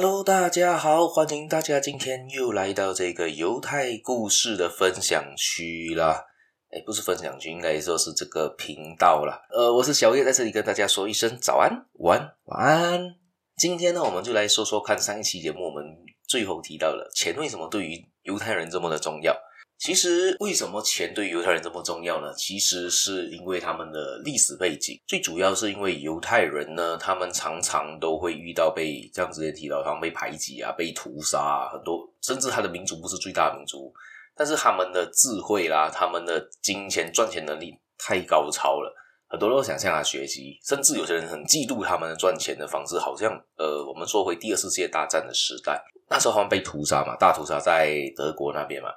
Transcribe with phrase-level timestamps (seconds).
[0.00, 6.24] Hello，大家好，欢迎大家今天又来到这个犹太故事的分享区啦。
[6.70, 9.42] 哎，不是分享区，应该说是这个频道啦。
[9.50, 13.16] 呃，我是小叶，在这里跟大家说一声早安、晚安、晚安。
[13.56, 15.84] 今天呢，我们就来说说看上一期节目我们
[16.28, 19.36] 最后提到了钱为什么对于犹太人这么的重要。
[19.78, 22.34] 其实，为什么钱对犹太人这么重要呢？
[22.34, 33.94] 其实是因为他们的历史背景，最主要是因为犹太人呢，他们常常都会遇到被这样之前提到，他们被排挤啊，被屠杀啊，很多，甚至他的民族不是最大民族，
[34.36, 38.92] 但是他们的智慧啦，他们的金钱赚钱能力太高超了，
[39.28, 48.88] 很多人都想向他学习，甚至有些人很嫉妒他们的赚钱的方式，好像呃，我们说回第二次世界大战的时代，那时候他们被屠杀嘛，大屠杀在德国那边嘛。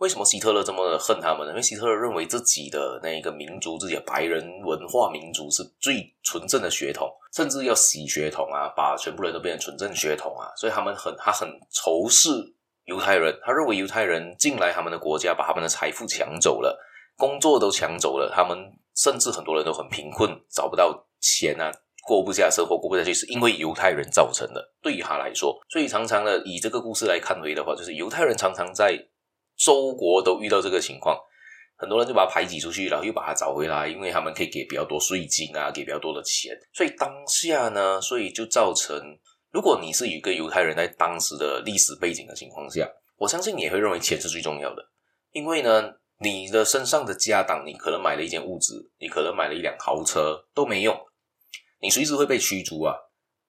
[0.00, 1.52] 为什么希特勒这么恨他们呢？
[1.52, 12.30] 因为希特勒认为自己的那一个民族，自己的白人文化民族是最纯正的血统，甚至要洗血统啊，把全部人都变成纯正血统啊，所以他们很他很仇视
[12.86, 16.80] 犹太人，他认为犹太人进来他们的国家，把他们的财富抢走了，
[17.18, 18.56] 工作都抢走了，他们
[18.96, 21.70] 甚至很多人都很贫困，找不到钱啊，
[22.06, 24.72] 过不下生活，过不下去，是因为犹太人造成的。
[24.80, 28.98] 对于他来说，所以常常的以这个故事来看回的话，就是犹太人常常在。
[29.62, 31.20] 周国都遇到这个情况，
[31.76, 36.56] 很多人就把他排挤出去，然后又把他找回来，因为他们可以给比较多税金啊，给比较多的钱。
[36.72, 38.98] 所以当下呢，所以就造成，
[39.52, 42.88] 如果你是一个犹太人，在当时的历史背景的情况下，
[43.18, 44.82] 我相信你也会认为钱是最重要的，
[45.32, 50.98] 因为呢，你的身上的家当，你可能买了一间屋子，你可能买了一辆豪车都没用，
[51.82, 52.94] 你随时会被驱逐啊，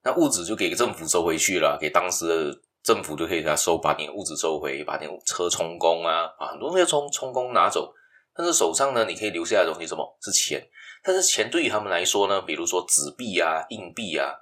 [0.04, 2.62] 那物质就给政府收回去了，给当时的。
[2.84, 7.94] 政府就可以给他收，把你的物资收回，把你的车充公啊，把很多那些充充公拿走。
[8.34, 10.18] 但是手上呢，你可以留下的东西什么？
[10.22, 10.68] 是钱。
[11.04, 14.34] 但是钱对于他们来说呢，比如说纸币啊、硬币啊，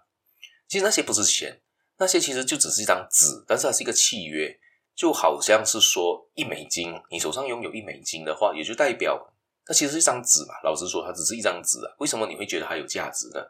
[0.68, 1.62] 其实那些不是钱，
[1.98, 4.58] 那些其实就只是一张纸，但是它是一个契约，
[4.96, 9.34] 就好像是说一美金，你手上拥有一美金的话，也就代表
[9.66, 10.54] 它其实是一张纸嘛。
[10.64, 11.92] 老实说，它只是一张纸啊。
[12.00, 13.42] 为什么你会觉得它有价值呢？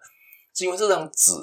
[0.56, 1.34] 是因为这张纸。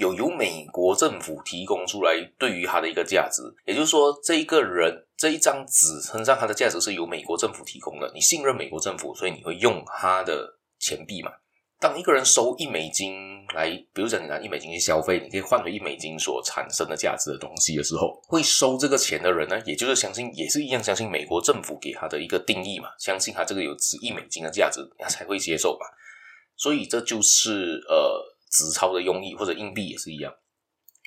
[0.00, 8.10] 有由美国政府提供出来对于他的一个价值，也就是说，这一个人这一张纸身上它的价值是由美国政府提供的。
[8.14, 11.30] 你信任美国政府，所以你会用它的钱币嘛？
[11.78, 25.84] 当一个人收一美金来，比如讲你拿一美金去消费，你可以换回一美金所产生的价值的东西的时候，会收这个钱的人呢，也就是相信，也是一样相信美国政府给他的一个定义嘛，相信他这个有值一美金的价值，他才会接受嘛。
[26.56, 28.29] 所以这就是呃。
[28.50, 30.32] 纸钞的用意或者硬币也是一样，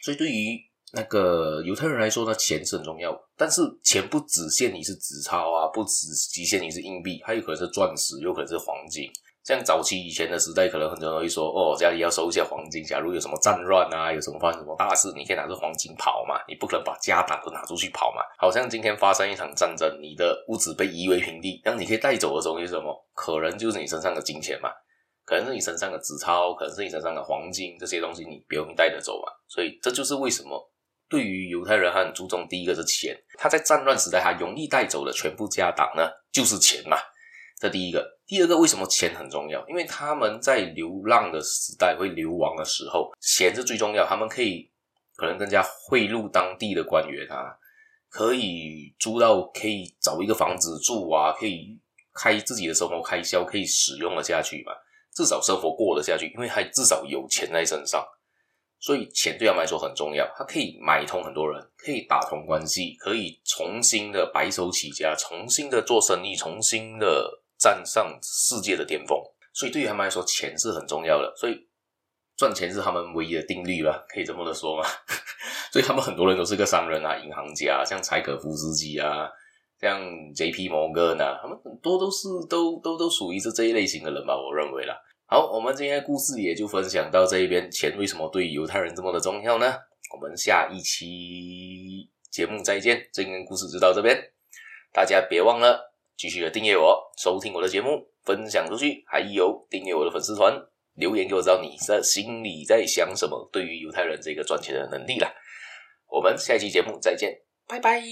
[0.04, 0.60] 所以对于
[0.94, 3.14] 那个犹太人来说呢，钱是很重要。
[3.36, 9.10] 但是钱不只限于是纸钞啊，不只局限于是硬币，还有可能是钻石，有可能是黄金。
[9.44, 22.96] 像早期以前的时代，可能很多人会说：“哦，家里要收一些黄金，假如有什么战乱啊，有什么发生什么大事，你可以拿着黄金跑嘛，你不可能把家当都拿出去跑嘛。”好像今天发生一场战争，你的屋子被夷为平地，那你可以带走的东西是什么？
[23.14, 24.70] 可能就是你身上的金钱嘛。
[25.26, 29.32] 可能是你身上的纸钞，可能是你身上的黄金，这些东西你不用带着走嘛。
[29.48, 30.72] 所以这就是为什么
[31.08, 33.18] 对于犹太人，他很注重第一个是钱。
[33.38, 36.98] 他在战乱时代，他容易带走的全部家当呢，就是钱嘛。
[37.60, 39.66] 这第一个，第二个，为什么钱很重要？
[39.70, 44.06] 因为他们在流浪的时代会流亡的时候，钱是最重要。
[44.06, 44.70] 他们可以
[45.16, 47.56] 可能更加贿赂当地的官员啊，
[48.10, 51.80] 可以租到，可以找一个房子住啊，可以
[52.14, 54.74] 开自己的生活开销，可以使用了下去嘛。
[55.16, 58.04] 至少生活过得下去，因为他至少有钱在身上，
[58.80, 60.28] 所以钱对他们来说很重要。
[60.36, 69.18] 他可以买通很多人，可以打通关系，可以重新的白手起家，重新的做生意，重新的站上世界的巅峰。
[69.54, 71.32] 所以对于他们来说，钱是很重要的。
[71.38, 71.68] 所以
[72.36, 74.88] 赚钱是他们唯一的定律了，可以这么的说吗？
[75.72, 79.30] 所以他们很多人都是个商人啊，银行家，像柴可夫斯基啊。
[79.84, 80.00] 像
[80.34, 80.70] J.P.
[80.70, 84.96] 摩根，他们很多都是都都都属于是这一类型的人吧，我认为啦。
[85.26, 87.70] 好，我们今天的故事也就分享到这一边。
[87.70, 89.74] 钱为什么对犹太人这么的重要呢？
[90.14, 93.06] 我们下一期节目再见。
[93.12, 94.18] 今天故事就到这边，
[94.94, 100.54] 大家别忘了继续的订阅我，收听我的节目，分享出去，还有订阅我的粉丝团，
[100.96, 105.34] 留言给我知道你在心里在想什么，对于犹太人这个赚钱的能力啦。
[106.10, 108.04] 我们下一期节目再见，拜拜。